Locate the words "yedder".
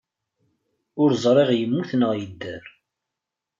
2.19-2.63